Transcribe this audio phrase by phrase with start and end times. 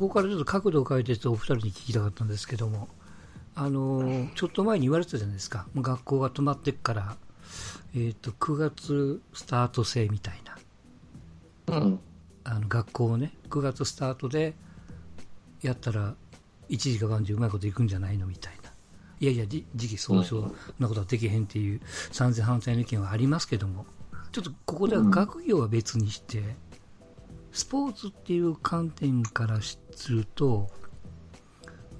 [0.00, 2.88] ここからちょっと角度を変えて、お二人に聞きたかったんですけども、
[3.54, 7.16] あのちょっと前に言われてたじゃないですか、学校が止まってから、
[7.94, 10.40] えーと、9月スタート制みたい
[11.66, 12.00] な、うん、
[12.44, 14.54] あの学校をね、9月スタートで
[15.60, 16.14] やったら、
[16.70, 18.72] 一時か万事うまいこといくんじゃないのみたいな、
[19.20, 23.84] いやいや、時期尚早なことはできへんっていう賛成反対の意見はありますけども、
[24.32, 26.56] ちょっとここでは学業は別にして、
[27.52, 29.60] スポーツっていう観点から
[29.94, 30.68] すると、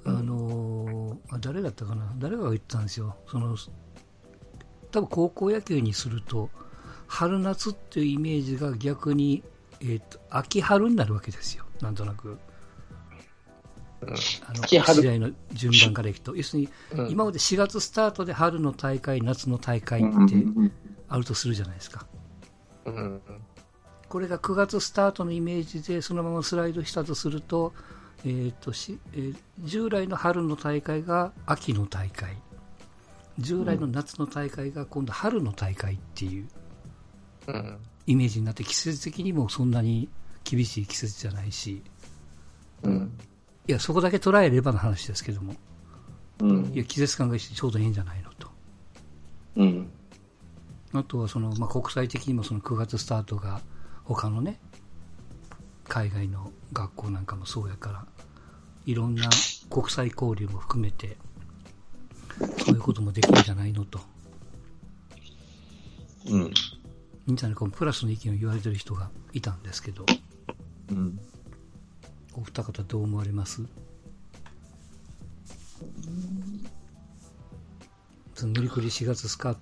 [0.05, 3.55] あのー、誰だったかな、誰が言ったんですよ、その
[4.91, 6.49] 多分高校野球にすると、
[7.07, 9.43] 春夏っていうイメージが逆に、
[9.79, 12.37] えーと、秋春になるわけですよ、なんとなく。
[14.47, 16.69] あの試合の順番からいくと、要するに、
[17.11, 20.11] 今まで4月スタートで春の大会、夏の大会って
[21.07, 22.07] あるとするじゃないですか。
[24.11, 27.71] これが9月スタートのイメージでそのままスライドしたとすると,、
[28.25, 32.35] えーとしえー、従来の春の大会が秋の大会。
[33.39, 36.47] 従来の夏の大会が今度春の大会っていう
[38.05, 40.09] イメージになって季節的にもそんなに
[40.43, 41.81] 厳しい季節じゃないし、
[42.83, 43.17] うん、
[43.65, 45.55] いやそこだけ捉えればの話ですけども、
[46.41, 48.49] うん、いや季節感がちょうどいいんじゃないのと。
[49.55, 49.89] うん。
[50.91, 53.61] あとはその、まあ、国際的にもその9月スタートが
[54.03, 54.59] 他のね、
[55.87, 58.05] 海外の学校なんかもそうやから、
[58.85, 59.29] いろんな
[59.69, 61.17] 国際交流も含めて、
[62.65, 63.99] そういうこともできるんじゃないのと。
[66.27, 66.53] うん。
[67.27, 70.05] みたいなこのプラスの意見を言われてる人がいたんですけど、
[70.89, 71.19] うん。
[72.33, 73.61] お二方どう思われます？
[78.35, 79.55] その無理くり4月スカあ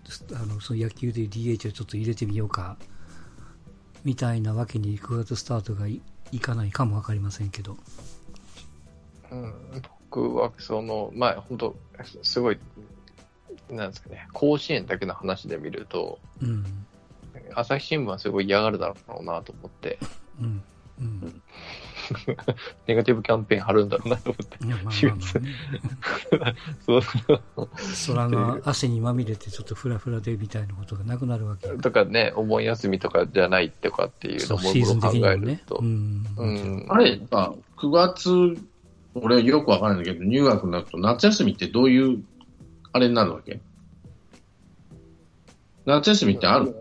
[0.45, 2.78] のその野球で DH をちょっと入れてみようか
[4.03, 6.02] みたいなわけに9月スタートがい
[6.39, 7.78] かないかも分かりませんけど。
[9.31, 9.53] うん、
[10.11, 11.76] 僕はその、まあ、本当、
[12.23, 12.59] すごい、
[13.70, 16.65] なんですかね、甲子園だけの話で見ると、うん、
[17.54, 19.99] 朝日新聞はすごい嫌がるだろうなと思って、
[20.42, 20.64] うん。
[20.99, 21.42] うん、
[22.88, 24.66] ネガティブキャンペーン貼るんだろうなと思って。
[24.66, 26.56] いや、まあまあまあね。
[26.86, 27.02] そう
[28.08, 34.62] 空が汗にまみれてちょっとフラフラでみたいなことがなくなるわけとかね、お盆休みとかじゃないとかっていうのも
[35.02, 35.82] 考えると。
[35.82, 35.89] ね、
[36.38, 38.58] うん、あれ、まあ、9月、
[39.16, 42.23] 俺よくわからないんだけど、入学になると夏休みってどういう、
[42.92, 43.60] あれになるわけ？
[45.86, 46.76] 夏休みってある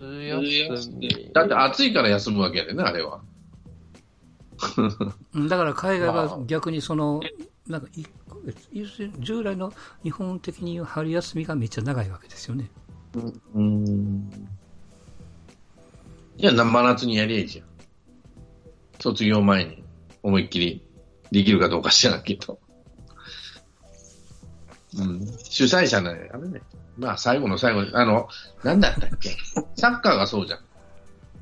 [0.00, 1.30] 夏休み。
[1.32, 3.20] だって暑いから休むわけやでね、あれは。
[5.48, 7.20] だから海外が逆にその、
[7.66, 7.88] なんか
[9.20, 12.70] 従来の日本的に言う春休みがめっちゃ長いわけですよね。
[13.54, 14.30] うん。
[16.36, 17.66] じゃあ、真夏にやりゃいいじゃん。
[19.00, 19.84] 卒業前に
[20.22, 20.84] 思いっきり
[21.30, 22.58] できるかどうか知らんけど。
[24.98, 25.26] うん。
[25.44, 26.62] 主催者の、あれね。
[26.96, 28.28] まあ、最後の最後に、あの、
[28.64, 29.36] なんだったっけ？
[29.76, 30.60] サッカーがそうじゃん。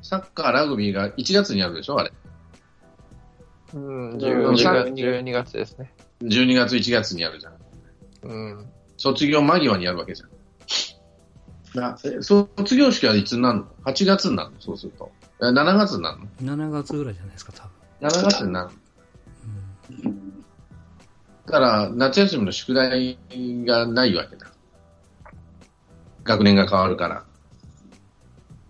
[0.01, 2.11] サッカー、ラグビーが1月にあるでしょ、あれ。
[3.73, 5.93] うん、12月 ,12 月ですね。
[6.21, 7.53] 12月、1月にやるじゃん。
[8.23, 8.65] うん。
[8.97, 10.29] 卒業間際にやるわけじゃん。
[11.75, 14.61] な卒業式はいつになるの ?8 月になるの？
[14.61, 15.11] そうすると。
[15.39, 17.69] 7月になるの ?7 月ぐらいじゃないですか、多
[17.99, 18.09] 分。
[18.09, 18.69] 7月になる。
[20.05, 20.43] うん。
[21.45, 23.17] だから、夏休みの宿題
[23.65, 24.47] がないわけだ。
[26.23, 27.23] 学年が変わるから。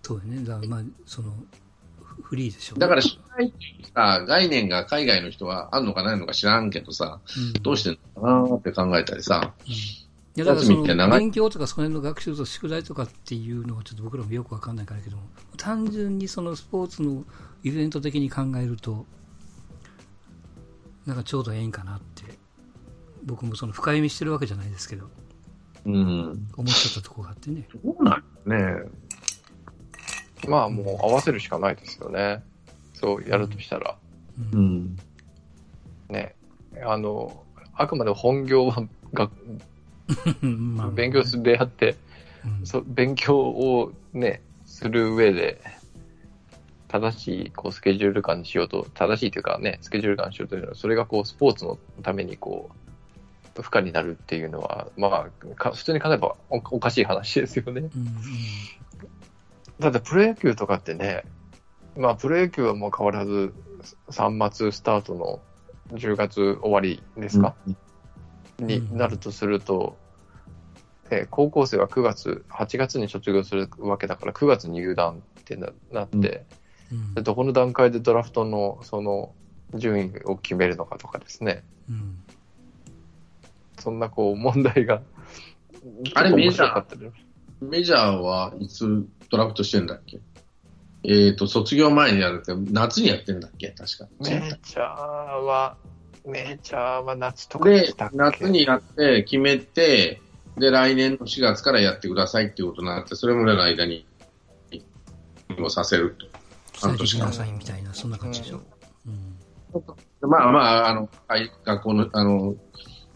[0.04, 0.44] そうね。
[0.44, 1.34] だまあ、その、
[2.28, 2.76] フリーでしょ。
[2.76, 3.54] う、だから社会
[3.96, 7.22] さ、概念が海外の人はあるのかないのか知らんけどさ、
[7.56, 9.78] うん、どうしてんのかなって考えたりさ、うん、い
[10.36, 15.24] やだからその勉強とかその辺の学習と宿題とかっていうのはちょっと僕らもよくわかんないからけども、
[15.56, 17.24] 単純にそのスポーツの
[17.64, 19.06] イベント的に考えると、
[21.06, 22.24] なんかちょうどええんかなって、
[23.24, 25.10] 僕もその深読みしてるわけじゃないですけど、
[25.86, 27.66] うん、思っちゃったとこがあってね。
[27.72, 28.84] そうなんね。
[30.48, 32.44] まあもう合わせるしかないですよね。
[32.94, 33.96] そうやるとしたら。
[34.54, 34.98] うん。
[36.10, 36.36] ね。
[36.86, 39.30] あの、あくまで本業はが
[40.94, 41.96] 勉強するであって、
[42.60, 45.60] うん、そ勉強をね、する上で、
[46.88, 52.70] 正しいこうスケジュール感にしようと、正しいというかね、スケジュール感にしようというのは、それがこうスポーツのためにこ
[53.58, 57.82] う、負荷になるっていうのは、まあ、普通に考えればおかしい話ですよね。
[57.82, 57.92] うんうん
[59.80, 61.24] だってプロ野球とかってね、
[61.96, 63.54] まあプロ野球はもう変わらず
[64.10, 65.40] 3末スタートの
[65.94, 67.56] 10月終わりですか、
[68.60, 69.98] うん、になるとすると、
[71.10, 76.46] えー、高校生は9月、8月に卒業するわけだから9月に入団ってななって、
[77.16, 79.34] うん、どこの段階でドラフトのその
[79.74, 81.64] 順位を決めるのかとかですね。
[81.90, 82.18] うん。
[83.80, 85.02] そんなこう問題が。
[86.16, 87.27] あれ結構面白かったです
[87.62, 90.20] メジャーはいつドラフトしてんだっけ？
[91.04, 93.70] えっ、と、卒業前にやるって、夏にやってんだっけ？
[93.70, 94.08] 確か。
[94.20, 94.26] メ
[94.64, 95.78] ジャーは、
[96.26, 98.18] メジャーは夏とかででしたっ、け？
[98.18, 100.22] 夏にやって、決めて、
[100.58, 104.06] で、来年の4月からやってくださいっていうことになって、それまでの間に、
[105.58, 106.26] もさせると。
[106.74, 108.62] 期待できなさいみたいな、そんな感じでしょ？
[109.06, 110.30] うん。
[110.30, 112.56] まあまあ、あの、はい学校の、あの、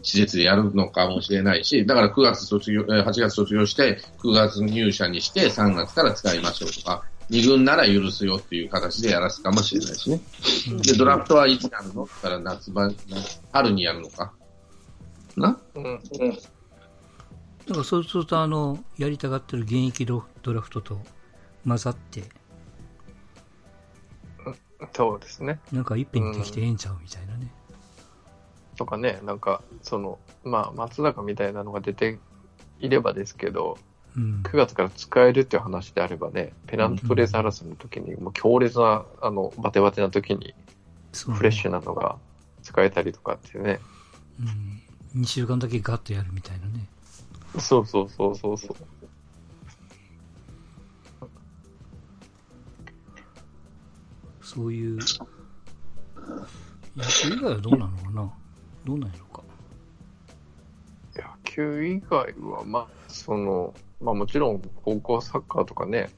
[0.02, 10.20] 施設でやるのかもしれないし、だから9月卒業、えー8月卒業して、9月入社にして3月から使いましょうとか、2軍なら許すよっていう形でやらすかもしれないしね。
[10.82, 12.04] で、ドラフトはいつやるの？
[12.04, 12.90] って言ったら夏場、
[13.52, 14.32] 春にやるのか？
[15.36, 15.56] な？
[15.74, 15.84] うん。
[15.84, 16.00] うん。
[16.30, 16.36] だ
[17.68, 21.00] からそうすると、あの、やりたがってる現役ドドラフトと
[21.66, 22.24] 混ざって、
[24.94, 25.60] そうですね。
[25.72, 27.46] なんかいっぺんにできてええんちゃうみたいなね。
[28.82, 32.18] とかね、なんか、その、まあ、松坂みたいなのが出て
[32.80, 33.78] いればですけど、
[34.16, 34.42] うん。
[34.42, 40.54] 9月から使えるっていう話であればね、ペナントレース争いの時に、もう強烈な、あの、バテバテな時に、
[41.12, 42.16] フレッシュなのが
[42.62, 43.78] 使えたりとかっていうね。
[45.14, 45.22] うん。
[45.22, 46.88] 2週間だけガッとやるみたいなね。
[47.60, 48.76] そうそうそうそうそう。
[54.42, 54.98] そういう、
[56.96, 58.41] 野球以外はどうなのかな
[58.84, 59.42] どうなんやろうか。
[61.16, 66.10] 野球以外は、まあ、その、まあもちろん高校サッカーとかね、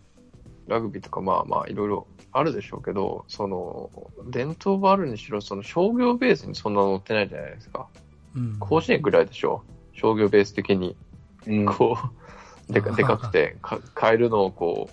[0.66, 3.90] ラグビーとかまあまあいろいろあるでしょうけど、その、
[4.30, 7.86] 伝統があるにしろ、その商業ベースにそんな乗ってないじゃないですか。
[8.34, 8.58] うん。
[8.58, 9.62] 甲子園ぐらいでしょ
[9.92, 10.96] 商業ベース的に、
[11.46, 11.64] うん。
[11.66, 11.96] こ
[12.68, 14.90] う、でかでかくて、か変えるのをこ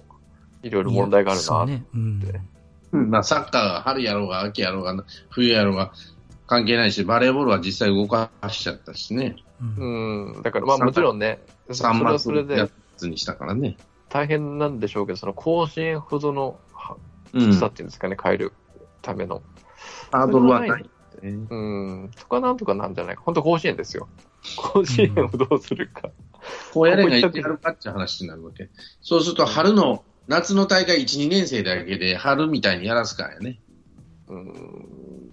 [0.63, 1.43] う、いろいろ問題があるな。
[1.43, 1.83] そうね。
[1.95, 2.21] うん。
[2.91, 5.93] うんまあ、サッカーが春やろうが秋やろうが冬やろうが
[6.51, 9.37] 関係ないし、バレーボールは実際動かしちゃったしね。
[9.61, 10.33] うん。
[10.35, 10.41] うん。
[10.41, 11.39] だからまあもちろんね、
[11.71, 13.77] それ3は月それでつにしたからね。
[14.09, 16.97] 大変なんでしょうけど、その甲子園ほどのは
[17.31, 17.53] うん。
[17.53, 18.51] さっていうんですかね、変える
[19.01, 19.41] ための。
[20.11, 20.83] ハードルはない。
[20.83, 20.89] ね
[21.21, 23.21] うん、とかなんとかなんじゃないか。
[23.21, 24.09] 本当甲子園ですよ。
[24.57, 26.09] 甲子園をどうするか。
[26.73, 28.69] こうやれがいてやるかっていう話になるわけ。
[29.01, 33.61] そうすると、春の、夏の大会1、2年生だけで、春みたいにやらすからやね。
[34.27, 35.30] うん。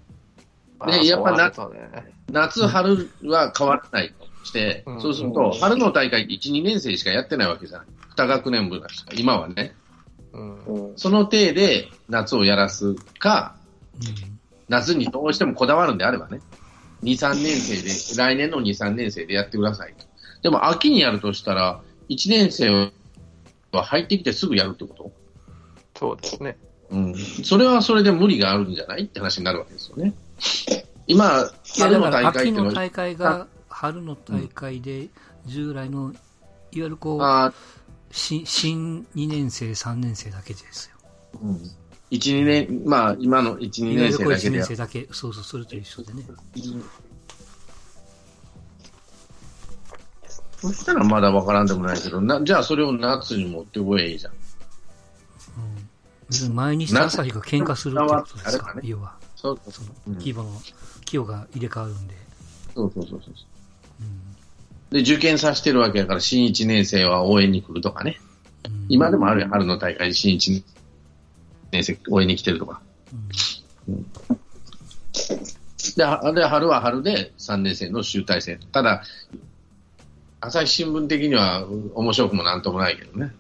[0.87, 2.15] ねやっぱなそうなるとね。
[2.31, 7.87] 夏、春は変わらないとして、うんそうすると、春の大会って1、2年生しかやってないわけじゃない。
[8.17, 9.75] 2学年分だしか、今はね。
[10.33, 10.93] うん。
[10.97, 13.57] その体で夏をやらすか、
[13.95, 14.39] うん。
[14.69, 16.41] 夏にどうしてもこだわるんであればね、
[17.03, 20.05] 2、3年生で、来年の2、3年生でやってくださいと。
[20.43, 22.93] でも秋にやるとしたら、1年生
[23.73, 25.13] は入ってきてすぐやるってこと？
[25.99, 26.57] そうですね。
[26.91, 27.15] うん。
[27.15, 29.05] それはそれで無理があるんじゃない？
[29.05, 30.15] って話になるわけですよね。
[31.07, 35.09] 今、春の大会秋の大会が春の大会で、
[35.47, 36.15] 従来の、いわ
[36.73, 37.53] ゆるこう、あ
[38.11, 40.97] 新新2年生、3年生だけですよ。
[41.37, 41.55] ーうん、
[42.11, 46.23] 1、2年、まあ今の1、2いわゆるこう1年生だけで年生だけ、そうそう、それと一緒でね。
[50.61, 54.33] そしたらまだわからんでもないけど、なじゃあそれを夏に持ってこえばいいじゃん。
[56.49, 56.55] うん。
[56.55, 59.18] 毎日朝日が喧嘩するってことですか要は。
[59.41, 60.51] そうそのうん、規模の、
[61.07, 62.15] 規模が入れ替わるんで。
[62.75, 63.35] そうそうそうそう。
[64.01, 65.05] うん。
[65.05, 68.19] で、受験させてるわけだから、新1年生は応援に来るとかね。
[68.67, 70.63] うん今でもあるよ、春の大会に新1
[71.71, 72.81] 年生応援に来てるとか。
[73.89, 74.07] うん
[75.97, 78.59] で、はで春は春で3年生の集大成。
[78.73, 79.03] ただ、
[80.41, 83.33] 朝日新聞的にはうん面白くもなんともないけどね。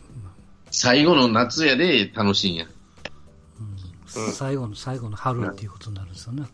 [0.70, 2.66] 最後の夏やで楽しいんや。
[4.16, 6.44] うん最後の、最後の春っていうことになるんですよね。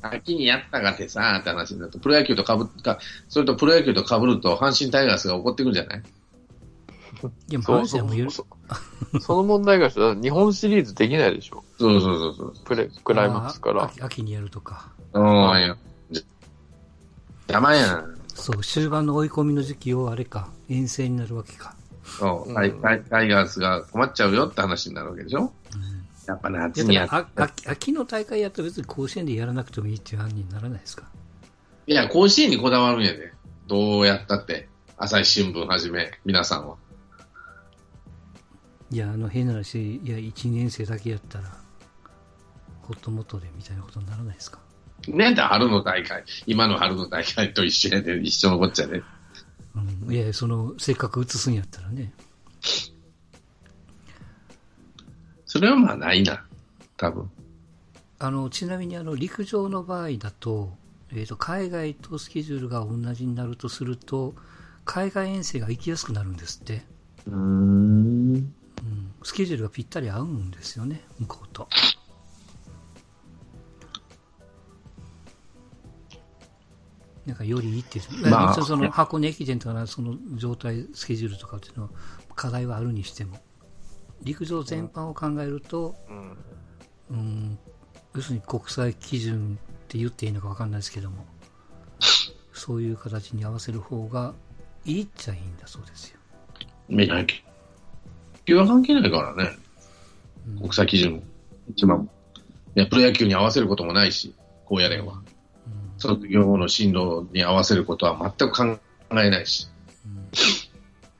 [0.00, 2.98] 秋にやったかってさ、って話になると、プロ野球とかぶか、
[3.28, 6.02] それとプロ野球と被ると、阪神タイガースが怒ってくるんじゃない？
[7.50, 8.44] いや、そうマジでもうゆる、そ
[9.20, 11.62] その問題が日本シリーズできないでしょ。
[11.78, 12.54] そうそうそうそう。
[12.64, 13.82] プレクライマックスから。
[13.82, 14.90] あ秋秋にやるとか。
[15.12, 15.26] うん、い
[15.62, 15.76] や。
[17.46, 18.18] 邪魔やん。
[18.34, 21.76] そう、終盤の追い込みの時期をあれか、遠征になるわけか。
[22.02, 25.42] そう、タイタイタイガースが困っちゃうよって話になるわけでしょ？
[25.42, 25.91] うん
[26.26, 31.08] やっぱい夏にや秋秋の大会やったら別に甲子園でやらなくてもいいっていう案にならないですか？
[31.86, 33.32] いや、甲子園にこだわるんやで。
[33.66, 34.68] どうやったって。
[34.96, 36.76] 朝日新聞はじめ、皆さんは。
[38.90, 41.44] いや、あの変な話、いや、1年生だけやったら、
[42.82, 44.60] ホットモットでみたいなことにならないですか？
[45.08, 46.22] ねだ春の大会。
[46.46, 49.02] 今の春の大会と一緒やで、一緒のこっちゃで。
[50.06, 52.12] うん、いや、その、せっかく移すんやったらね。
[55.52, 56.42] それはまあないな。
[56.96, 57.30] 多分。
[58.18, 60.72] あのちなみにあの陸上の場合だと,、
[61.12, 64.34] えーと、海外とスケジュールが同じになるとすると、
[64.86, 66.80] 海外遠征が行きやすくなるんですって。
[67.26, 68.52] うん、うん、
[69.22, 71.68] スケジュールがぴったり合うんですよね、向こうと。
[77.26, 81.90] なんかよりいいっていう、まあ、その箱根駅伝とかその状態、スケジュールとかっていうのは
[82.34, 83.38] 課題はあるにしても、
[84.22, 86.38] 陸上全般を考えると、うん、
[87.10, 87.58] うん、
[88.14, 91.26] 要するに国際基準って言っていいのか分かんないですけども、
[92.52, 94.34] そういう形に合わせる方が
[94.84, 96.18] いいっちゃいいんだそうですよ。
[96.88, 97.42] 見ないけ
[98.40, 99.50] 野球は関係ないからね、
[100.48, 101.22] うん、国際基準、
[101.70, 102.08] 一番。
[102.74, 105.22] いや、プロ野球に合わせることもないし、高野連は。
[105.98, 108.76] 卒業後の進路に合わせることは全く考
[109.12, 109.68] えないし、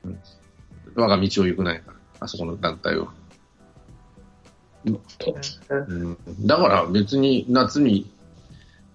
[0.03, 0.19] うん、
[0.95, 1.92] 我が道を行くないから、
[2.23, 3.07] あそこの団体は。
[4.85, 8.09] うん、だから別に夏に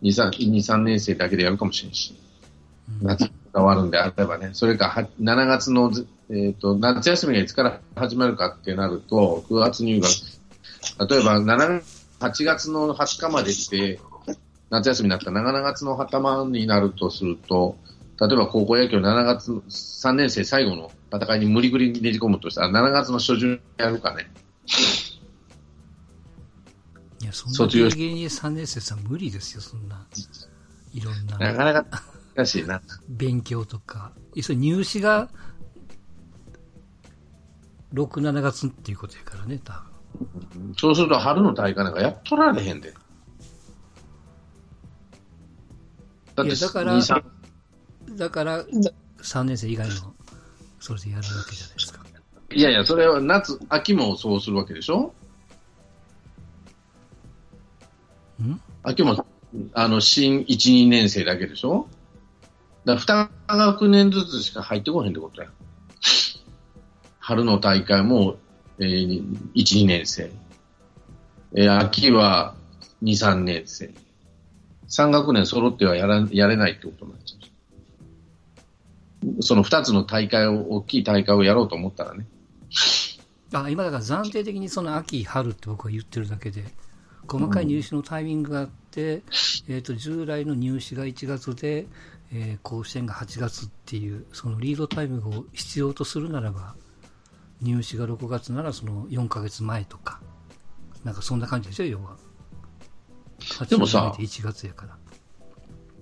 [0.02, 2.14] 2、3, 2 3年生だけでやるかもしれんし、
[3.02, 5.90] 夏が終わるんであればね、それか7月の、
[6.30, 10.10] えーと、夏休みがいつから始まるかってなると、9月入学、
[11.08, 11.82] 例えば7
[12.20, 14.00] 8月の20日まで来て、
[14.70, 17.76] 夏休みになった7月の頭になるとすると、
[18.20, 24.30] 例えば高校野球7月、3年生最後の戦いに無理くりねじ込むとしたら、7月の初旬やるかね。
[27.20, 30.06] いや、そんなギリギリに3年生さん無理ですよ、そんな。
[30.92, 31.38] いろんな。
[31.38, 32.02] なかなか
[32.36, 32.80] 難しいな。
[33.08, 34.12] 勉強とか。
[34.40, 35.28] そ入試が
[37.94, 39.72] 6、7月っていうことやからね、多
[40.52, 40.74] 分。
[40.76, 42.94] そうすると春の大会なんかやっとられへんで。
[46.34, 47.00] だってだから、
[48.10, 48.64] だから、
[49.22, 50.14] 3年生以外の、
[50.80, 52.04] それでやるわけじゃないですか。
[52.50, 55.12] いやいや、それは夏、秋もそうするわけでしょ？
[58.42, 58.60] ん？
[58.82, 59.26] 秋も、
[59.74, 61.88] あの、新1、2年生だけでしょ？
[62.84, 65.48] だから2学年ずつしか入ってこへんってことや。
[67.18, 68.36] 春の大会も、
[68.78, 69.22] えー、
[69.54, 70.30] 1、2年生。
[71.54, 72.54] えー、秋は
[73.02, 73.92] 2、3年生。
[74.88, 77.37] 3学年揃ってはやらやれないってことになっちゃう。
[79.40, 82.26] その2つの大会を、大きい大会をやろうと思ったらね。
[83.52, 86.64] あ今だから暫定的にその秋、春って僕は言ってるだけで、
[87.26, 89.20] 細かい入試のタイミングがあって、うん、
[89.68, 91.86] えー、と従来の入試が1月で、
[92.32, 96.74] えー、甲子園が8月っていう、そのリードタイムを必要とするならば、
[97.60, 100.20] 入試が6月ならその4か月前とか、
[101.04, 102.16] なんかそんな感じでしょ、要は。
[103.68, 104.96] でもさ、1月やから。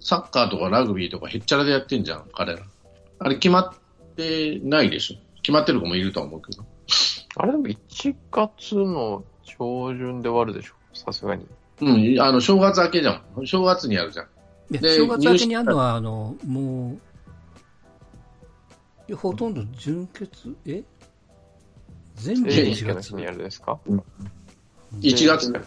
[0.01, 2.63] サッカーとかラグビーとかへっちゃらでやってんじゃん、彼ら。
[3.19, 5.41] あれ決まってないでしょ？
[5.43, 6.65] 決まってる子もいるとは思うけど。
[7.37, 11.47] あれでも1月の上旬で終わるでしょ、さすがに。
[11.81, 13.47] うん、あの、正月明けじゃん。
[13.47, 14.29] 正月にやるじゃん。
[14.73, 16.97] 正月明けにやるのは、あの、も
[19.09, 20.83] う、ほとんど純潔、え？
[22.15, 23.15] 全部1月？
[23.15, 24.03] にやるですか、うん、
[25.01, 25.65] ?1 月だよ。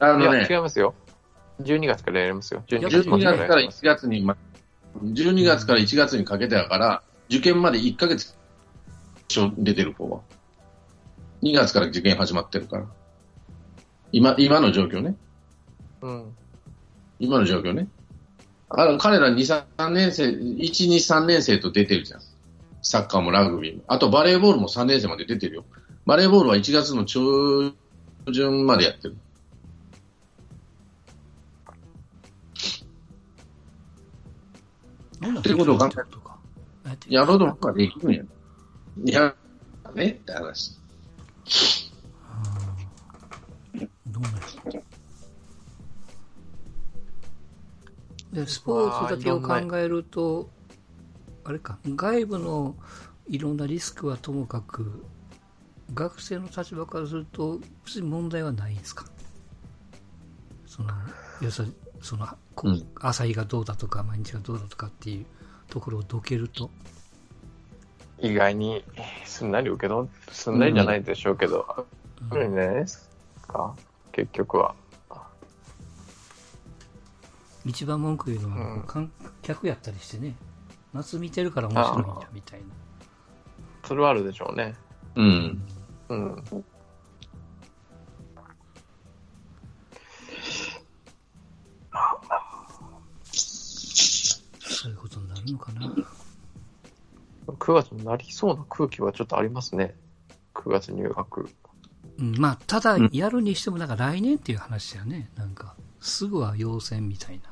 [0.00, 0.46] あのね。
[0.50, 0.94] 違いますよ。
[1.62, 2.64] 12月からやりますよ。
[2.66, 4.26] 12月から1月に、
[5.02, 8.36] 12月から1月にかけてだから、受験まで1ヶ月
[9.58, 10.20] 出てる子は。
[11.42, 12.86] 2月から受験始まってるから。
[14.12, 15.16] 今、今の状況ね。
[16.02, 16.36] うん。
[17.18, 17.88] 今の状況ね。
[18.68, 22.20] あの彼ら2、3年生、1、2、3年生と出てるじゃん。
[22.82, 23.82] サッカーもラグビーも。
[23.88, 25.64] あとバレーボールも3年生まで出てるよ。
[26.06, 27.20] バレーボールは1月の中
[28.32, 29.16] 旬までやってる。
[35.38, 36.38] っていうことを考えるとか。
[37.08, 38.22] やろうと思ったらできるんや。
[39.04, 39.34] いや、
[39.94, 40.78] ねって話。
[44.06, 44.32] どうなん
[48.32, 50.50] でスポーツだけを考えると、
[51.44, 52.76] あれか、外部の
[53.28, 55.04] いろんなリスクはともかく、
[55.94, 59.04] 学生の立場からすると、別に問題はないんですか？
[60.66, 60.90] その、
[61.40, 62.26] 要するに、その、
[62.64, 65.26] うん、朝日がどうだとか、毎日がどうだとかっていう
[65.68, 66.70] ところをどけると。
[68.18, 68.84] 意外に
[69.24, 71.86] すんなり受け取すんなりじゃないでしょうけど、
[72.30, 73.08] うん、うん、じゃないです
[73.46, 73.74] か、
[74.12, 74.74] 結局は。
[77.64, 79.10] 一番文句言うのは、観
[79.42, 80.34] 客やったりしてね、
[80.92, 82.66] 夏見てるから面白いんだみたいな。
[83.86, 84.74] それはあるでしょうね。
[85.14, 85.62] うん。
[86.08, 86.44] うん。
[94.80, 95.94] そういうことになるのかな。
[97.46, 99.94] 9月になりそうな空気はちょっとありますね。
[100.54, 101.50] 9月入学。
[102.18, 105.30] うん、まあ、ただ、やるにしても、なんか来年っていう話やね。
[105.36, 107.42] なんか、すぐは要請みたい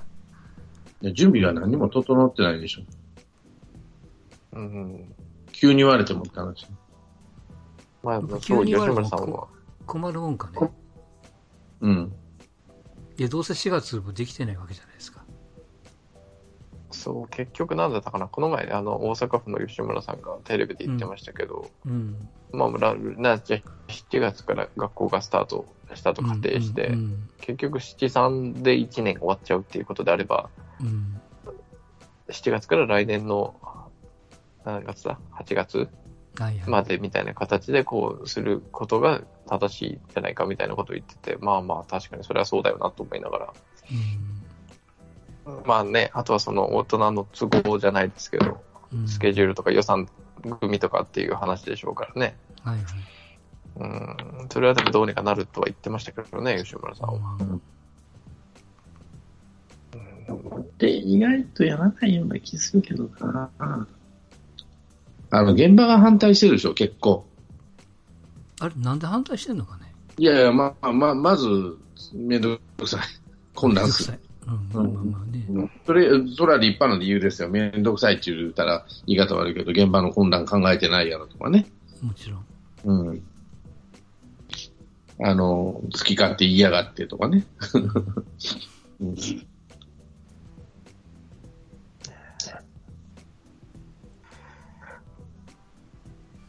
[1.02, 1.12] な。
[1.12, 2.82] 準備は何も整ってないでしょ。
[4.52, 5.14] うん。
[5.52, 6.66] 急に言われてもって話。
[8.02, 9.48] まあ、急そう、吉に言われても村さんは。
[9.84, 10.70] 困るもんかね。
[11.82, 12.12] うん。
[13.18, 15.27] いや、どうせ4月もできてないわけじゃないですか。
[17.08, 18.28] そう、結局なんだったかな。
[18.28, 22.28] この前、あの、大阪府の吉村さんがテレビで言ってましたけど、うん。
[22.52, 27.28] まあ、ななじゃあ7月から学校がスタートしたと仮定して、うん。
[27.40, 30.50] 結局7、3で1年終わっちゃうっていうことであれば、
[30.82, 31.18] うん。
[32.28, 33.54] 7月から来年の、
[34.66, 35.88] 何月だ ?8 月。
[36.66, 43.54] までみたいな形でこうすることが正しいんじゃないかみたいなことを言ってて、まあまあ確かにそれはそうだよなと思いながら。
[43.90, 44.37] うん。
[45.64, 48.60] まあね、あとはその大人の都合じゃないですけど、
[48.92, 49.08] うん。
[49.08, 50.08] スケジュールとか予算
[50.60, 52.36] 組とかっていう話でしょうからね。
[52.62, 52.84] はいはい。
[53.80, 53.84] う
[54.44, 57.38] ん、それはでもどうにかなるとは言ってましたけどね、吉村さんは。
[60.78, 63.50] で、意外とやらないような気するけどな。
[65.30, 67.26] あの、現場が反対してるでしょ、結構。
[68.60, 69.92] あれ、なんで反対してんのかね。
[70.16, 71.76] いやいや、まあ、まあ、まず、
[72.12, 73.00] めんどくさい。
[73.54, 74.18] 混乱する。
[74.48, 75.70] うん、まあまあまあね。
[75.86, 77.48] それ、それは立派な理由ですよ。
[77.48, 81.66] めんどくさいって言ったら言い方悪いけど、現場の混乱考えてないやろとかね。
[82.02, 82.44] もちろん。
[82.84, 83.22] うん。
[85.20, 87.44] あの、好き勝手言いやがってとかね。
[89.00, 89.14] うん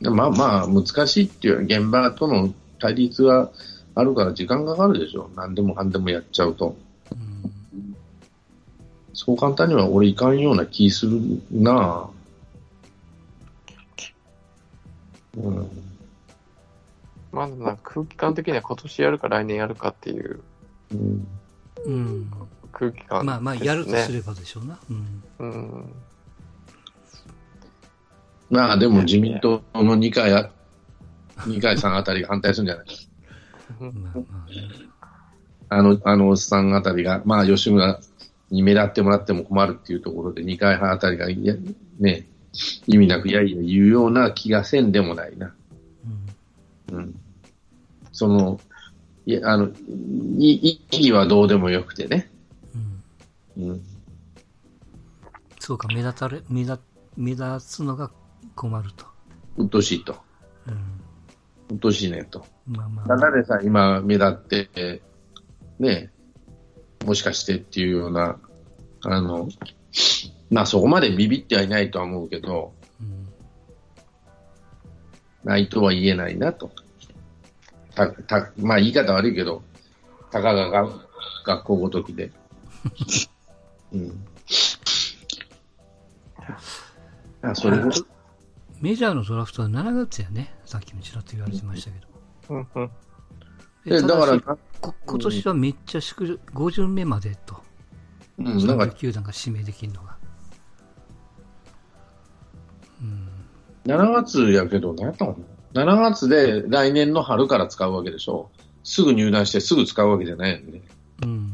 [0.01, 3.51] でまあまあ、難しいっていう現場との対立は
[3.95, 5.29] あるから時間かかるでしょ。
[5.35, 6.77] 何でもかんでもやっちゃうと。
[9.19, 9.25] うん。
[9.25, 11.19] そう簡単には俺いかんような気する
[11.51, 15.41] なぁ。
[15.41, 15.69] うん。
[17.31, 20.39] まあなんか空気感的には今年やるか来年やるかっていう
[20.91, 21.27] うん。
[21.85, 22.31] うん。
[22.71, 23.33] 空気感です、ね。
[23.33, 24.79] まあまあ、やるとすればでしょうな。
[24.89, 25.23] うん。
[25.39, 25.93] うん。
[28.49, 30.49] まあでも自民党の二階あ、
[31.45, 32.85] 二階さんあたりが反対するんじゃない？
[33.79, 34.69] まあまあね。
[35.69, 37.99] あの、あのおっさんあたりが、まあ吉村
[38.51, 41.55] に目立ってもらっても困るっていうところで二階派あたりが、いや、
[41.99, 42.27] ね、
[42.87, 45.53] 意味なくいやいや言うような気がせんでもないな。
[46.91, 46.97] うん。
[46.97, 47.15] うん。
[48.11, 48.59] その、
[49.25, 49.69] いや、あの、
[50.37, 52.29] い意義はどうでもよくてね。
[53.57, 53.69] うん。
[53.69, 53.81] うん。
[55.59, 56.79] そうか、目立たれ、目立、
[57.15, 58.09] 目立つのが
[58.55, 59.05] 困ると。
[59.57, 60.17] うっとうしいと。
[60.67, 60.73] うん。
[61.69, 62.43] うっとうしいねと。
[62.65, 63.07] まあまあ。
[63.07, 65.01] ただでさ、今目立って、
[65.77, 66.11] ね、
[67.05, 68.39] もしかしてっていうような、
[69.01, 69.49] あの、
[70.49, 73.27] まあそこまでビビってはいないとは思うけど、うん。
[75.43, 76.71] ないとは言えないなと。
[77.95, 79.63] た、た、まあ言い方悪いけど、
[80.31, 80.89] たかがが
[81.45, 82.31] 学校ごときで。
[83.93, 84.25] うん。
[87.41, 88.05] あ、それこそ、
[88.81, 90.53] メジャーのドラフトは7月やね。
[90.65, 92.07] さっきもちらっと言われてましたけど。
[92.49, 92.91] うんうん。
[93.85, 94.57] えでだから
[95.05, 97.61] 今年はめっちゃ縮小5巡目までと。
[98.37, 100.17] うん、なんか30球団が指名できるのが。
[103.01, 103.29] うん。
[103.85, 105.35] 7月やけど、何やったの
[105.73, 108.49] ?7 月で来年の春から使うわけでしょ。
[108.83, 110.81] すぐ入団してすぐ使うわけじゃないよね。
[111.23, 111.51] うん。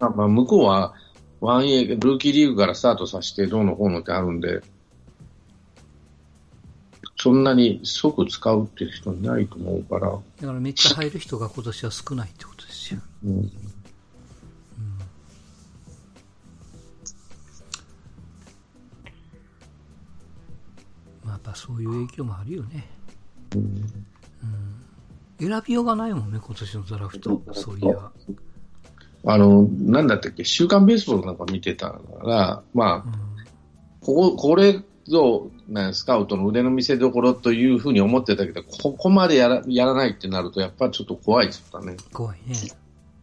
[0.00, 0.94] まあ、まあ向こうは
[1.40, 4.60] 1A、ルーキーリーグからスタートさせてどうのこうのってあるんで、
[7.24, 13.00] そんなに即使うっていう人いないと思うから、だからめっちゃ入る人が今年は少ないってことですよ。
[13.24, 13.50] うん、
[21.24, 22.90] まあやっぱそういう影響もあるよね。
[23.54, 23.84] うん
[25.40, 27.42] 選びようがないもんね、今年のドラフト。
[27.54, 27.96] そういや。
[29.24, 33.12] あの、なんだったっけ、週刊ベースボールなんか見てたら、まあ、うん。
[34.02, 41.96] ここ、これぞ、ね、スカウトの腕の見せ所というふうに思ってたけど、ここまでやらやらないってなると、やっぱりちょっと怖いですよね。
[42.12, 42.56] 怖いね。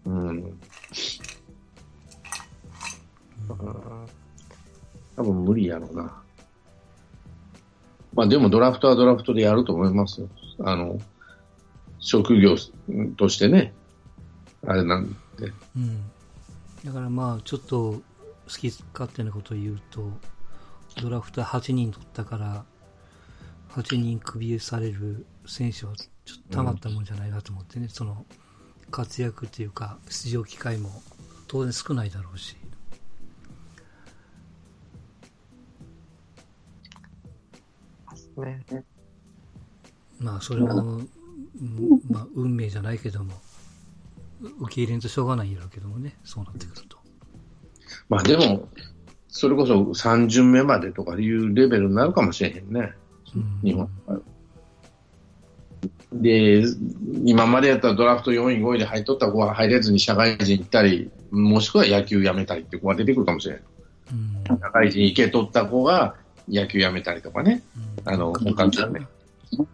[0.06, 0.60] うん。
[5.16, 6.22] 多分無理やろうな。
[8.14, 10.30] まあでもドラフトはドラフトでやると思いますよ。
[10.64, 11.00] あの、
[12.00, 12.56] 職業
[13.18, 13.74] としてね。
[14.66, 15.52] あれなんで。
[15.76, 16.02] うん。
[16.84, 18.02] だからまあ、ちょっと好
[18.48, 20.12] き勝手なことを言うと、
[21.00, 22.66] ドラフト8人取ったから、
[23.70, 28.26] 8人クビされる選手はちょっとたまったもんじゃないなと思ってね、その
[28.90, 30.90] 活躍っていうか、出場機会も
[31.48, 32.58] 当然少ないだろうし。
[38.38, 38.84] ね。
[40.20, 41.02] まあ、それも
[41.62, 43.34] うんまあ、運命じゃないけども、
[44.60, 46.98] 受け入れんとしょうがないんやろうけどもね、そうなってくると。
[48.10, 48.68] まあでも、
[49.32, 52.92] それこそ3巡目までとかいうレベルになるかもしれへんね、
[53.36, 53.90] うん日本。
[56.14, 56.64] で、
[57.24, 63.64] 今までやったらドラフト4位、5位で入っとった子は入れずに社会人行ったり、もしくは野球辞めたりって子が出てくるかもしれない。
[64.12, 66.16] うん社会人行けとった子が
[66.50, 67.64] 野球辞めたりとかね。
[68.04, 69.08] あの、他のね。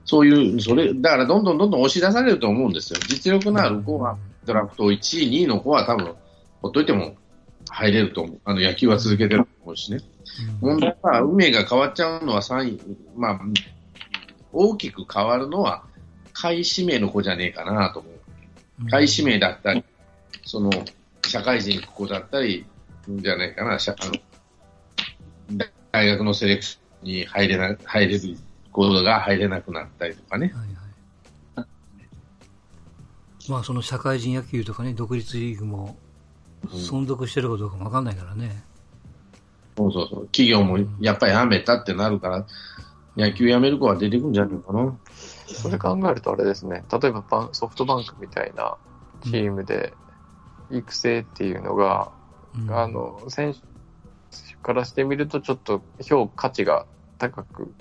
[0.05, 2.99] そういう、それ、だからどんどんどんどん押し出されると思うんですよ。
[3.07, 6.13] 実力のある子は、ドラフト1位、2位の子は多分、
[6.61, 7.15] ほっといても
[7.69, 8.39] 入れると思う。
[8.45, 9.99] あの、野球は続けてると思うしね。
[9.99, 10.17] うん
[10.61, 12.79] 問題は、運命が変わっちゃうのは3位、
[13.15, 13.39] まあ、
[14.51, 15.83] 大きく変わるのは、
[16.33, 18.89] 下位指名の子じゃねえかなと思う。
[18.89, 19.83] 下位指名だったり、
[20.45, 20.69] その、
[21.25, 22.65] 社会人行く子だったり、
[23.09, 28.37] じゃないかな、社あの大学のセレクションに入れな、入れる
[28.71, 30.53] 子が入れなくなったりとかね。
[30.53, 30.65] はい
[31.55, 31.67] はい。
[33.49, 35.97] まあ、その社会人野球とかね、独立リーグも
[36.67, 38.63] 存続してるかどうかもわかんないからね。
[39.77, 40.25] そうそうそう。
[40.27, 42.45] 企業もやっぱりやめたってなるから、
[43.15, 44.97] 野球やめる子は出てくるんじゃないかな。
[45.47, 48.77] それ考えるとあれですね、例えばバンソフトバンクみたいな
[49.23, 49.93] チームで
[50.69, 52.11] 育成っていうのが、
[52.55, 53.59] うんあの、選手
[54.61, 56.85] からしてみるとちょっと評価値が
[57.17, 57.73] 高く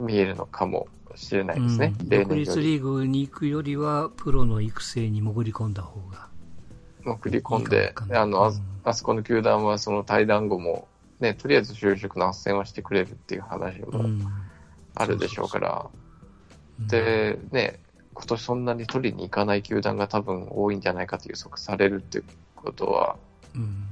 [0.00, 1.94] 見えるのかもしれないですね。
[2.00, 6.27] うん例独立リーグに行くよりは、プロの育成に潜り込んだ方が。
[7.04, 8.54] 送り込んいいでかもわかんないあの、あうん。
[8.84, 10.88] あそこの球団はその対談後も、
[11.20, 14.26] ね、とりあえず就職の斡旋はしてくれるっていう話もうん。
[14.94, 16.08] あるでしょうから、うん
[16.86, 17.80] で、ね、
[18.14, 23.16] 今年そんなに取りに行かない球団が多分多いんじゃないかと予測されるっていうことは、
[23.54, 23.86] うん。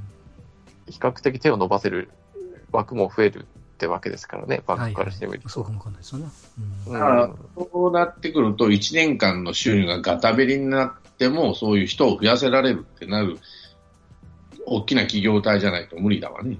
[0.89, 2.11] 比較的手を伸ばせる
[2.71, 5.49] 枠も増えるってわけですからね、バンクからしてみると。
[5.49, 6.29] そうかもわかんないですよね。
[6.87, 6.95] うん。
[6.95, 13.39] うんだから、そうなってくると、1年間の収入がガタベリになっても、そういう人を増やせられるってなる、
[14.67, 16.59] 大きな企業体じゃないと無理だわね。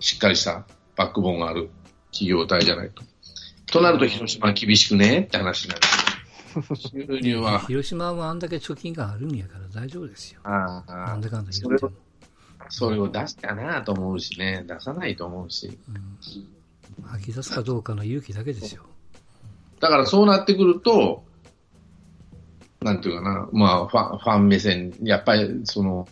[0.00, 1.70] しっかりしたバックボーンがある
[2.10, 3.02] 企業体じゃないと。
[3.66, 5.80] となると、広島は厳しくねって話になる。
[6.76, 10.40] 収入は、広島はあんだけ貯金があるんやから大丈夫ですよ。
[10.44, 12.08] ああなんだかんだそれを言っても。
[12.70, 15.78] それを出したなと思うしね、出さないと思うし。
[15.88, 16.58] うん
[17.06, 18.84] 吐き出すかどうかの勇気だけですよ。
[19.80, 21.24] だからそうなってくると、
[22.80, 26.08] なんていうかな、まあ、ファンファン目線、やっぱり、その、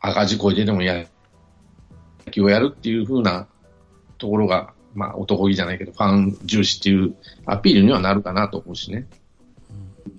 [0.00, 1.04] 赤字こいてでもや、
[2.26, 3.46] 野球をやるっていう風な
[4.18, 7.14] ところが、まあ、男気じゃないけど、ファン重視っていう
[7.46, 9.06] アピールにはなるかなと思うしね。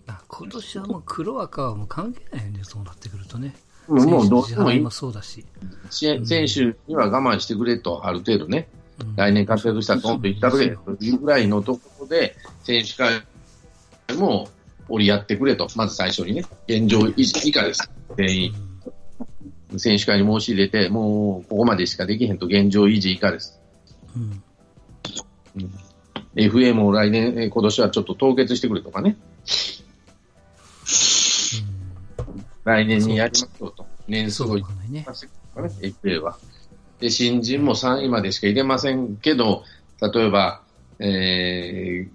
[0.07, 3.55] あ今年はもう黒赤はもう関係ないよね、そうなってくるとね。
[3.87, 5.45] もうどう選手してもいいの支払いもそうだし。
[5.89, 13.23] 選選手には我慢してくれと、ある程度ね、うん来年活躍したらドンといったとけというぐらいのところで、選手会
[14.17, 14.47] も
[14.89, 18.53] 折り合ってくれと、まず最初にね、現状維持以下です、全員。
[19.77, 23.59] 選手会に申し入れて、もうここまでしかできへんと現状維持以下です。
[24.15, 24.41] うん。
[26.35, 29.17] FA も来年、えー今年はちょっと凍結してくれとかね、
[32.63, 34.55] 来年にやりますよと、年数を
[34.89, 35.05] ね。
[35.81, 36.37] FA は。
[36.99, 39.63] で、新人も3位までしか入れませんけど、
[40.01, 40.61] 例えば、
[40.99, 42.14] えー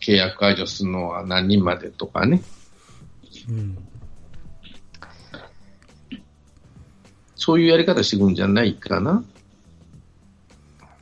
[0.00, 2.42] 契約解除するのは何人までとかね、
[3.48, 3.78] うん。
[7.36, 9.24] そういうやり方していくんじゃないかな。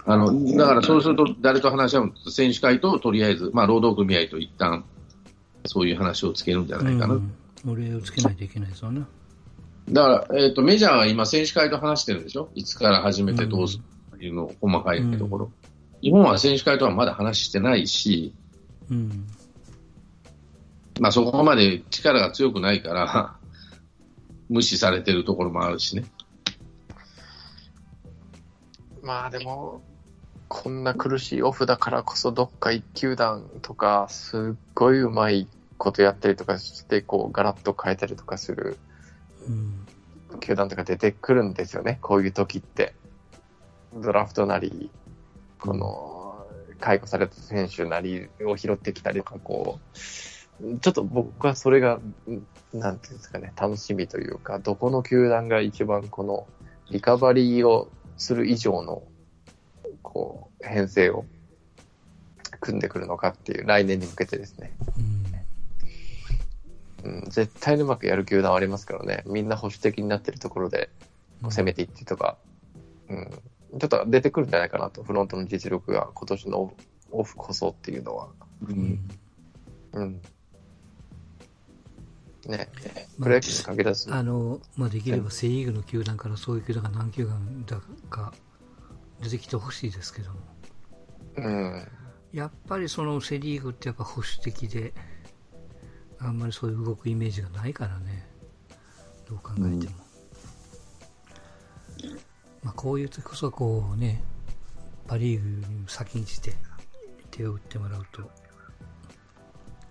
[0.05, 4.85] あの、だからそうすると誰と話し合うの選手会ととりあえず、まあ労働組合と一旦、
[5.67, 7.15] そういう話をつけるんじゃないかな。
[7.15, 7.33] うん。
[7.67, 9.03] 俺をつけないといけないですよね。
[9.91, 12.51] だから、えっ、と、メジャーは今選手会と話してるんでしょ？
[12.55, 13.83] いつから始めてどうする
[14.17, 15.51] っていうの、細かいところ。
[16.01, 18.33] 日本は選手会とはまだ話してないし、
[18.91, 19.27] うん。
[21.01, 23.37] まあそこまで力が強くないから、
[24.49, 26.05] 無視されてるところもあるしね。
[29.03, 29.83] まあでも、
[30.49, 35.47] こんな苦しいオフだからこそ、どっか一球団とか、すっごいうまい
[35.77, 38.79] ことやったりとかして、こう、ガラッと変えたりとかする
[39.47, 39.87] うん。
[40.41, 42.95] 球団とか出てくるんですよね、こういう時って。
[43.95, 44.91] ドラフトなり、
[45.61, 46.18] この、
[46.81, 56.47] 解雇された選手なりを拾ってきたりとか、こう、ちょっと僕はそれが、んなんていうんですかね、楽しみというか、どこの球団が一番この、
[56.91, 59.03] リカバリーをする以上の、
[60.03, 61.25] こう、編成を
[62.61, 64.73] 組んでくるのかっていう、来年に向けてですね。
[64.97, 65.19] うん。
[67.05, 69.23] うん、絶対にうまくやる球団はありますからね。
[69.27, 70.91] みんな保守的になってるところで、
[71.43, 72.37] 攻めていってとか、
[73.09, 73.31] うん、
[73.79, 76.73] ちょっと出てくるんじゃないかなと、フロントの実力が今年の
[77.11, 78.29] オフこそっていうのは。
[78.67, 79.09] うん
[79.93, 80.21] うん。
[82.47, 82.69] ね、
[83.19, 84.13] プロ野球に限らず。
[84.13, 88.33] あの、まあ、できればセリーグの球団からそういう球団が何球団だか
[89.21, 90.39] 出てきてほしいですけども。
[91.37, 91.89] うん。
[92.33, 94.95] やっぱりそのセリーグってやっぱ保守的で、
[96.19, 98.27] あんまりそういう動くイメージがないからね。
[99.29, 99.71] どう考えても。
[99.71, 99.83] うん、
[102.63, 104.23] まあ、こういう時こそこうね、
[105.07, 106.55] パリーグに先んじて
[107.31, 108.31] 手を打ってもらうと、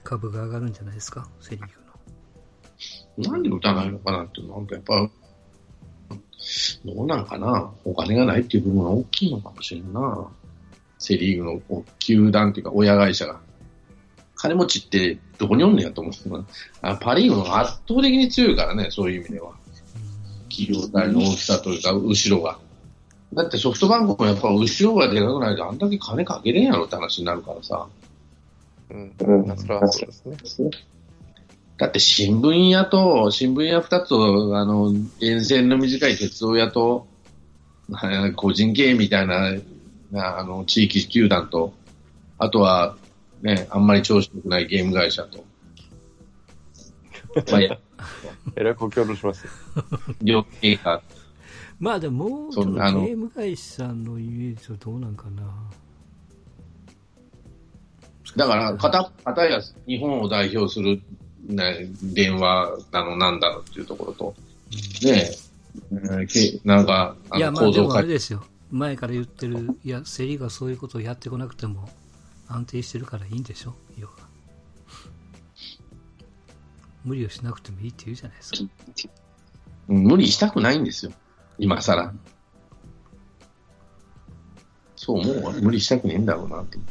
[0.04, 1.72] 株が上がるんじゃないですか、セリーグ
[3.26, 3.32] の。
[3.32, 5.10] なんで打たないのかなって、なんかやっぱ、
[6.86, 7.74] どうなんかな？
[7.84, 10.30] お金がないっていう部分が大きいのかもしれんな。
[11.00, 13.42] セリーグの球団っていうか親会社が。
[14.36, 16.20] 金持ちってどこにおんねやと思って
[16.84, 19.56] あパリーグの圧倒的に強いからね、そういう意味では。
[20.58, 22.58] 企業体の大きさというか、後ろが。
[23.34, 27.88] だってソフトバンクもやっぱ後ろがでかくないとあんだけ金かけれんやろって話になるからさ。
[28.90, 30.72] うん、うん、それはそうですね。
[31.78, 37.06] だって新聞屋と、新聞屋二つと、あの、沿線の短い鉄道屋と、
[38.36, 39.54] 個人経営みたいな、
[40.14, 41.74] あの、地域球団と、
[42.40, 42.98] あとは、
[43.44, 45.46] ね、あんまり調子良くないゲーム会社と。
[47.52, 47.80] まあ、
[48.56, 49.52] えらい故郷としますよ。
[50.22, 51.02] 両経過。
[51.80, 55.44] まあでも、もうちょっとゲーム会社のイメージはどうなんかな。
[58.36, 61.02] だから、片、片や日本を代表する、
[61.48, 64.36] ね、電話だの、なんだのっていうところと、
[65.04, 65.32] ね
[65.92, 68.00] え、なんか、あの構造化。
[68.00, 68.44] あ、れですよ。
[68.72, 71.90] 前から言ってる、いや、競りがそういうことをやってこなくても
[72.48, 74.27] 安定してるからいいんでしょ、要は。
[77.08, 78.58] 無理をしなくてもいいって言うじゃないですか。
[79.88, 81.14] 無理したくないんですよ。
[81.58, 82.14] 今更。
[84.98, 86.88] そう思う無理したくねえんだろうなと思。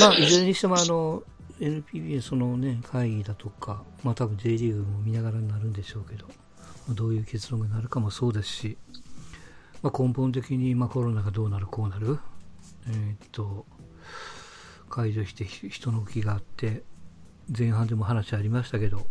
[0.00, 1.24] まあ、いずれにしても、あの、
[1.58, 6.32] NPB そのね、会議だとか、まあ多分 J リーグも見ながらになるんでしょうけど、ま
[6.92, 8.78] あ、どういう結論がなるかもそうですし、
[9.82, 12.18] まあ、根本的にまあコロナがどうなる、こうなる、
[12.88, 13.66] えー、っと、
[14.88, 16.84] 解除して人の動きがあって、
[17.48, 19.06] 前半でも話ありましたけど、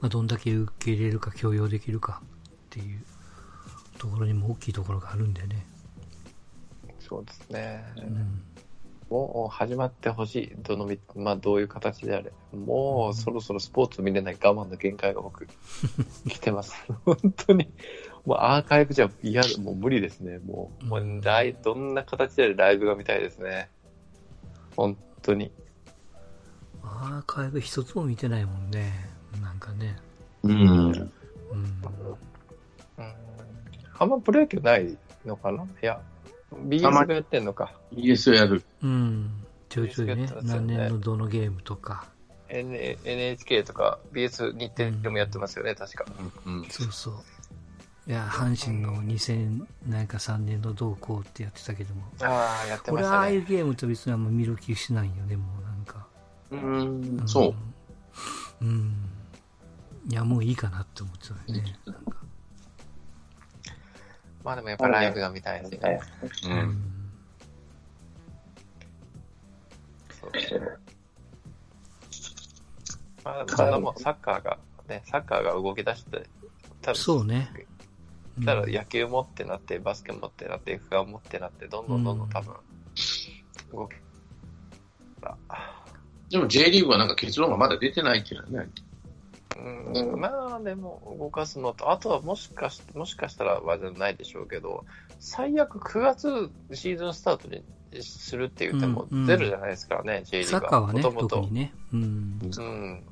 [0.00, 3.00] まあ、どんだけ受け入れるか許容できるかっていう
[3.98, 5.66] ところにも大きいところがあるんでね。
[6.98, 7.84] そうですね。
[7.98, 8.42] うん、
[9.10, 10.52] もう始まってほしい。
[10.62, 12.32] どのみ、まあどういう形であれ。
[12.52, 15.46] もうそろそろスポーツ見れない我慢の限界が僕、
[16.28, 16.74] 来てます。
[17.04, 17.72] 本当に。
[18.24, 20.40] もうアーカイブじゃ嫌、もう無理ですね。
[20.40, 23.70] もう、もうライどんな形でライブが見たいですね。
[24.76, 25.52] 本当に。
[26.96, 28.92] アーカイブ一つも見てないもんね。
[29.42, 29.96] なんかね。
[30.42, 30.52] うん。
[30.52, 30.92] うん。
[30.92, 31.06] うん
[33.98, 35.64] あんまプロ野球ないのかな？
[35.64, 35.98] いや、
[36.52, 37.72] BS がやってんのか。
[37.94, 38.62] BS やる。
[38.82, 39.30] うん。
[39.70, 42.06] ちょいちょいね、ね何年のどのゲームとか。
[42.48, 46.04] N、NHK とか BS 日テレもやってますよね、うん、確か。
[46.44, 47.14] うん、そうそう。
[48.06, 52.02] いや、阪神の2000なんか3年のどうこうってやってたけども。
[52.20, 53.08] ああ、やってましたね。
[53.08, 55.65] 俺ああいうゲームと別にあんま見る気しないよね、もう。
[56.50, 57.54] うん、そう。
[58.60, 58.94] うん。
[60.08, 61.62] いや、もういいかなって思っちゃうね。
[61.86, 62.26] なんか
[64.44, 66.00] まあでもやっぱライブが見たいですね。
[66.44, 66.82] うん。
[70.20, 70.78] そう
[73.24, 76.28] まあ、ただもうサッカーが、ね、サッカーが動き出して、
[76.80, 77.50] 多分そうね。
[78.44, 82.54] ただ野球もってなって、バスケもってなって、F1 もってなって、どんどんどんどん多分、
[83.72, 83.94] 動き、
[86.30, 88.70] でも J リーグはなんか結論がまだ出てないっていうのはね。
[89.58, 94.84] うん、まあでも動かすのと、あとはもしかしもしかしたらはじゃないでしょうけど、
[95.18, 97.62] 最悪9月シーズンスタートに
[98.02, 100.60] するって言ってもゼロじゃないですからね、うんうん、J リーグは。
[100.60, 101.72] サッカーはね、もともと特にね。
[101.92, 102.38] うん。
[102.42, 103.04] うん。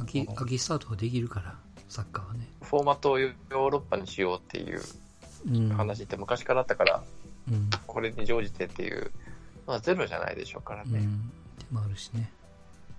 [0.00, 2.48] 秋秋スタートができるから、サッカーはね。
[2.62, 4.80] フォーマットをヨーロッパにしようっていう
[5.74, 7.02] 話って昔からあったから、
[7.50, 9.10] うん、これに乗じてっていう、
[9.66, 10.90] まあゼロじゃないでしょうからね。
[10.94, 11.28] うん。
[11.28, 12.32] でもあるしね。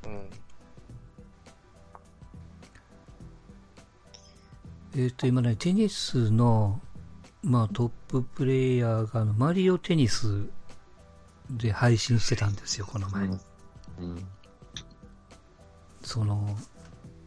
[0.06, 0.30] うん。
[4.94, 6.80] えっ、ー、と、今ね、テニスの、
[7.44, 10.48] まあ、トッププレイヤーが、マリオテニス
[11.50, 13.26] で配信してたんですよ、この前。
[13.26, 13.39] うん。
[14.00, 14.28] うん、
[16.02, 16.58] その、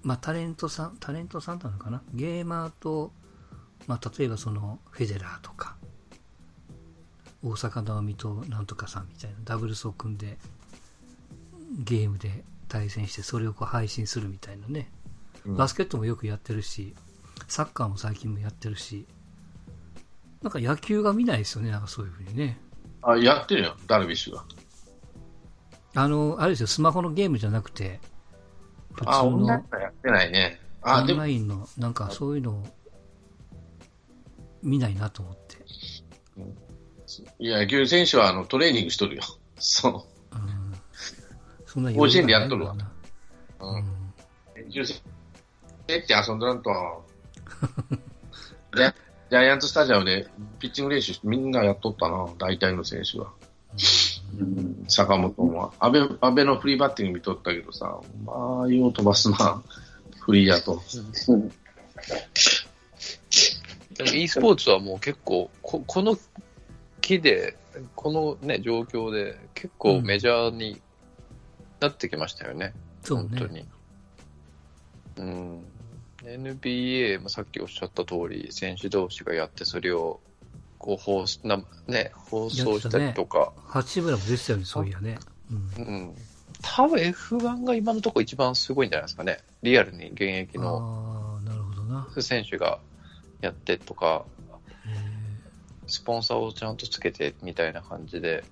[0.03, 2.03] まあ、タレントさん、タレントさんなのかな？
[2.15, 3.13] ゲーマーと、
[3.87, 5.77] まあ、例えばその、フェデラーとか、
[7.43, 10.39] 大阪直美となんとかさんみたいなダブルスを組んで、
[11.79, 14.91] ゲームで対戦して、それをこう配信するみたいなね。
[15.47, 16.95] バスケットもよくやってるし、
[17.47, 19.07] サッカーも最近もやってるし、
[20.43, 22.61] なんか野球が見ないですよね、なんかそういうふうにね。
[23.03, 24.45] あ、やってるよ、ダルビッシュが。
[25.95, 28.01] あの、あれですよ、スマホのゲームじゃなくて、
[28.93, 30.61] 普通あ、オンライのンはやってないね。
[30.83, 32.65] あ、オンラ、インの、なんかそういうのを
[34.63, 35.57] 見ないなと思って。
[37.39, 39.23] いや、野球選手はあのトレーニングしとるよ。
[39.59, 40.18] そうん。
[41.69, 42.75] そんな甲子園でやっとるわう。
[42.75, 42.79] う。
[42.79, 43.89] ないのか
[44.57, 44.63] な。
[44.65, 44.97] 野球選
[45.87, 46.71] 手って遊んどらんと。
[48.75, 48.95] ジャ
[49.31, 50.27] ジャイアンツスタジアムで
[50.59, 53.31] ピッチング練習みんなやっとったな、大体の選手は。
[54.41, 55.75] うん坂本も。
[55.79, 59.63] 安倍、安倍のフリーバッティング見とったけどさ、まあ、よう飛ばすな。
[60.21, 60.81] フリーやと。
[64.15, 66.17] e スポーツはもう結構、ここの
[67.03, 67.57] 木で、
[67.95, 70.81] このね、状況で結構メジャーに
[71.81, 72.73] なってきましたよね。
[73.03, 73.29] そうね。
[73.31, 73.67] 本当に。
[75.19, 75.65] うん。
[76.25, 80.21] NBA もさっきおっしゃった通り、選手同士がやって、それを
[80.79, 85.19] こう放送な、ね、放送したりとか、八村も出てたよね、そういやね。
[85.77, 85.85] うん。
[85.85, 86.15] うん。
[86.61, 89.39] 多分 F1 が今のところ一番すごいんじゃないですかね。
[89.63, 91.39] リアルに現役の。
[92.21, 92.79] 選手が
[93.41, 94.25] やってとか、
[94.87, 95.19] え
[95.87, 98.45] スポンサーをちゃんとつけてみたいな感じで、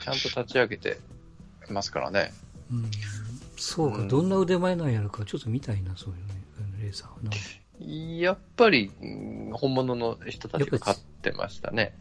[0.00, 0.98] ちゃんと立ち上げて
[1.72, 2.32] ますからね。
[2.72, 2.90] ーうん。
[3.56, 7.30] そうか、うんどんな腕前なんやるか、ちょっと見たいな、そういうね、レーサーはな。
[7.80, 11.94] やっぱり、うん本物の人たちが勝ってましたね。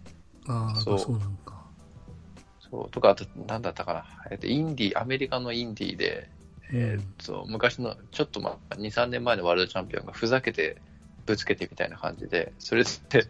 [0.47, 1.65] ああ、そうそうなんか。
[2.69, 2.89] そう。
[2.89, 4.05] とか、あと、なんだったかな。
[4.31, 6.29] えっと、インディー、アメリカのインディーで、
[6.71, 10.81] えっと、昔の、ちょっとまあ、2、3年前のワールドチャンピオンがふざけて
[11.25, 13.25] ぶつけてみたいな感じで、それって、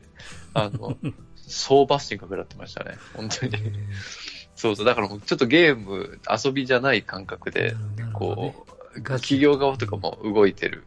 [0.54, 0.97] あの、
[1.36, 2.97] 総バッシングが食らってましたね。
[3.13, 3.58] 本当にえ。
[3.58, 4.86] ーそうそう。
[4.86, 7.76] だからもうちょっとゲーム、遊びじゃない感覚で、
[8.12, 8.65] こ
[8.96, 10.84] う、企業側とかも動いてる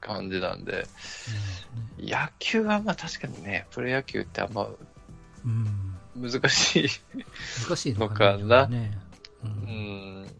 [0.00, 0.86] 感じなんで、
[2.00, 4.78] 野球はまあ確かにね、プロ野球ってあんまほどね
[5.44, 6.30] うん。
[6.30, 6.88] 難しい。
[7.68, 8.66] 難しいのかな。
[8.66, 8.98] ね。
[9.44, 9.46] う。
[9.46, 10.24] うんん。
[10.24, 10.30] ね、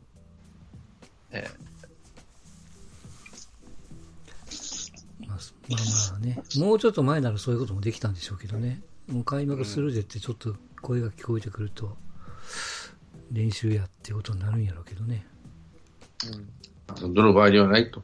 [5.27, 6.43] まあ、まあまあね。
[6.57, 8.81] もうちょっと前ならそういうこともできたんでしょうけどね。
[9.09, 11.97] もう開幕するでってちょっと声が聞こえてくると、
[13.31, 15.27] 練習やってことになるんやろうけどね。
[17.01, 18.03] どの場合ではないと。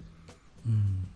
[0.66, 1.08] うん。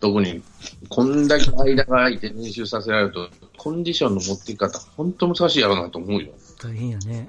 [0.00, 0.42] 特に、
[0.88, 6.32] こんだけ間が空いて練習させられると、コンディションの持っていき方、本当難しいやろうなと思うよ。
[6.62, 7.28] 大変やね。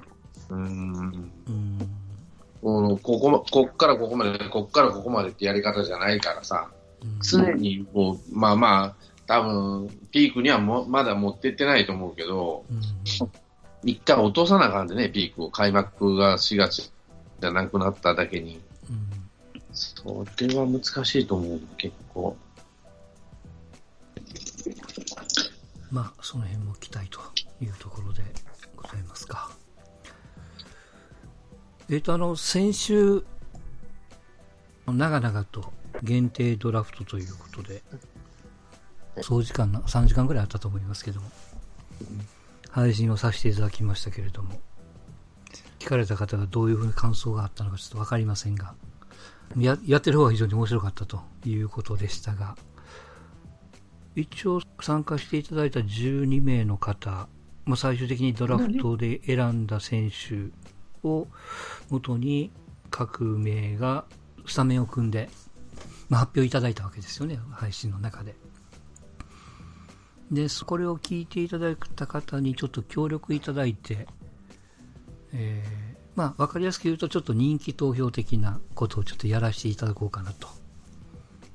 [0.50, 1.32] うーん。
[1.48, 1.90] うん。
[2.62, 6.70] このここま、こっからここまで、こっからここまでってやり方じゃないからさ、
[7.02, 12.80] うん常にこう、まあまあ、多分、ピークにはもまだ持ってってないと思うけど、うん。
[13.84, 15.50] 一回落とさなあかんでね、ピークを。
[15.50, 16.92] 開幕が4月
[17.40, 18.60] じゃなくなっただけに。
[18.88, 19.62] うん。
[19.72, 22.36] それは難しいと思う、結構。
[25.90, 27.20] まあ、その辺も期待と
[27.60, 28.22] いうところで
[28.76, 29.50] ございますか。
[31.90, 33.24] えっ、と、あの、先週、
[34.86, 37.82] 長々と限定ドラフトということで、
[39.22, 41.30] 総時間な3時間ぐらいあったと思いますけども、
[42.70, 44.60] 配信をさせていただきましたけれども、
[45.78, 48.74] 聞かれた方がどういうふうに感想があったのかちょっとわかりませんが、
[49.56, 52.56] ややってる方は非常に面白かったということでしたが、
[54.14, 57.28] 一応参加していただいた12名の方、
[57.64, 60.50] まあ、最終的にドラフトで選んだ選手
[61.06, 61.28] を
[61.90, 62.50] 元に
[62.90, 64.04] 各名が
[64.46, 65.28] スタメンを組んで、
[66.08, 68.34] まあ、発表いただいたわけですよね、配信の中で。
[70.30, 74.06] で、そこれを聞いていただいた方にちょっと協力いただいて、
[75.32, 80.48] えーまあ、わかりやすく言うと、ちょっと人気投票的なことをちょっとやらせていただこうかなと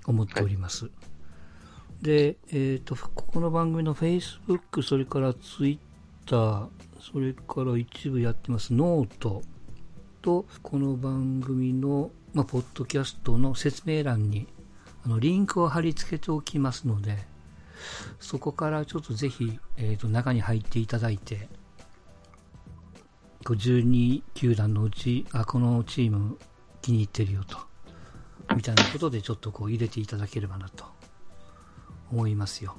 [0.06, 0.92] 思っております。
[2.02, 5.80] で、えっ、と、ここの番組の Facebook、それから Twitter、
[7.00, 9.42] それから一部やってますノート
[10.22, 14.48] と、この番組の、まあ、ポッドキャストの説明欄に、
[15.04, 17.18] あの、リンクを貼り付けておきますので、
[18.20, 21.50] そこからちょっとぜひ、えっ、と、中に入っていただいて、
[23.44, 26.38] 12球団のうち、あ、このチーム
[26.82, 27.58] 気に入ってるよと、
[28.56, 30.86] みたいなことでちょっとこう入れていただければなと
[32.12, 32.76] 思いますよ。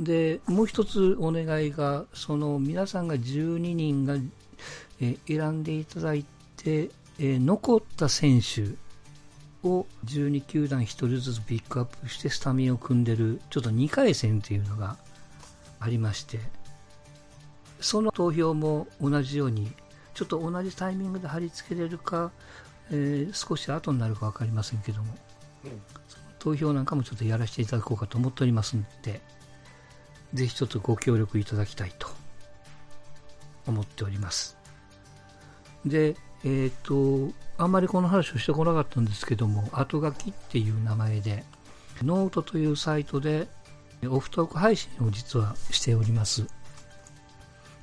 [0.00, 4.16] で、もう一つお願いが、その皆さんが12人が、
[5.00, 6.24] え選んでいただい
[6.56, 8.76] て、え残った選手
[9.64, 14.96] を12球団1人ずつピックアップしてスタメンを組んでる、ちょっと2回戦というのが
[15.80, 16.38] ありまして、
[17.80, 19.72] その投票も同じように、
[20.14, 22.30] ちょっと同じタイミングで貼り付けれるか、
[22.90, 25.14] えー少し後になるか分かりませんけども、
[26.08, 29.20] その投票なんかもちょっとやらせていただこうかと思っておりますので、
[30.34, 32.08] ぜひちょっとご協力いただきたいと
[33.66, 34.56] 思っております。
[35.84, 41.44] で、えっ、ー、と、あんまりこの話をしてこなかったんですけども、後書きっていう名前で、
[42.02, 43.48] ノートというサイトで
[44.08, 46.46] オフトーク配信を実はしております。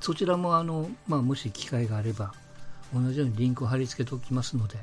[0.00, 2.32] そちらもあの、まあ、もし機会があれば、
[2.94, 4.76] 同じようにリンクを貼り付けておきますので、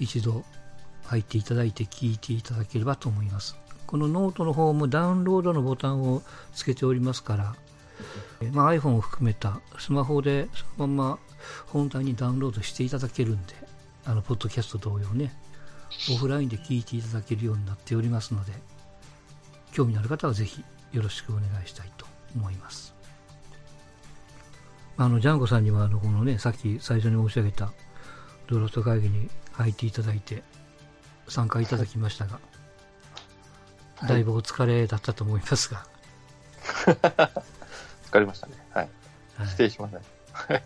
[0.00, 0.44] 一度
[1.04, 3.56] 入っていただいて聞いていただければと思います。
[3.86, 6.22] このノートの方もダウンロードのボタンを
[6.54, 7.54] つけておりますから、
[8.52, 11.18] まあ、iPhone を含めたスマホでそのまま
[11.66, 13.54] 本体にダウンロードしていただけるんで、
[14.04, 15.32] あの、ポッドキャスト同様ね、
[16.12, 18.52] オフラインで聞いていただけるようになっておりますので、
[19.72, 22.94] 興味のある方はぜひよろしくお願いしたいと思います。
[24.96, 27.72] あの、ジャンゴさんには、あの、このね、さっき最初に申し上げた
[28.46, 30.42] ドロット会議に入っていただいて、
[31.28, 32.40] 参加いただきましたが、
[33.96, 35.86] はい、だいぶお疲れだったと思いますが。
[38.10, 38.54] 疲れましたね。
[38.70, 38.88] はい。
[39.46, 40.21] 失礼しません。
[40.32, 40.62] はい。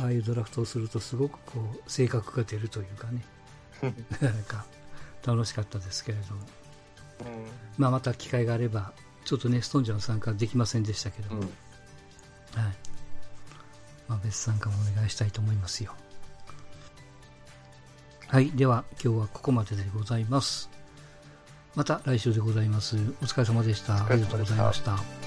[0.00, 3.24] ああいうドラフトをすると、すごくこう、性格が出るというかね、
[4.20, 4.64] なんか、
[5.24, 6.40] 楽しかったですけれども。
[7.20, 7.46] うん、
[7.78, 8.92] まあ、また機会があれば、
[9.24, 11.50] ちょっとね、ストーンジャーの参加できませんでしたけど、うん、はい。
[14.08, 15.94] まあ、別参加もお願いしたいと思いますよ。
[18.28, 18.50] はい。
[18.50, 20.70] では、今日はここまででございます。
[21.74, 22.96] また来週でございます。
[22.96, 24.06] お疲れ様でした。
[24.06, 25.25] ありがとうございました。